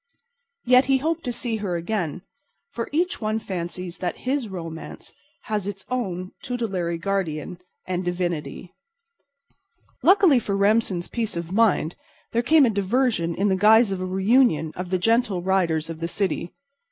Yet 0.65 0.85
he 0.85 0.97
hoped 0.97 1.23
to 1.25 1.31
see 1.31 1.57
her 1.57 1.75
again; 1.75 2.23
for 2.71 2.89
each 2.91 3.21
one 3.21 3.37
fancies 3.37 3.99
that 3.99 4.21
his 4.25 4.49
romance 4.49 5.13
has 5.43 5.67
its 5.67 5.85
own 5.89 6.31
tutelary 6.41 6.97
guardian 6.97 7.59
and 7.85 8.03
divinity. 8.03 8.73
Luckily 10.01 10.39
for 10.39 10.57
Remsen's 10.57 11.07
peace 11.07 11.35
of 11.37 11.51
mind 11.51 11.95
there 12.31 12.41
came 12.41 12.65
a 12.65 12.71
diversion 12.71 13.35
in 13.35 13.47
the 13.47 13.55
guise 13.55 13.91
of 13.91 14.01
a 14.01 14.05
reunion 14.07 14.73
of 14.75 14.89
the 14.89 14.97
Gentle 14.97 15.43
Riders 15.43 15.87
of 15.87 15.99
the 15.99 16.07
city. 16.07 16.51